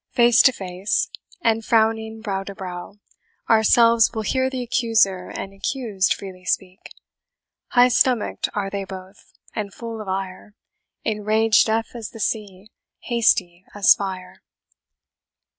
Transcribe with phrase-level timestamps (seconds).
[0.13, 1.11] Face to face,
[1.43, 2.95] And frowning brow to brow,
[3.47, 6.95] ourselves will hear The accuser and accused freely speak;
[7.67, 10.55] High stomach'd are they both, and full of ire,
[11.03, 14.41] In rage deaf as the sea, hasty as fire.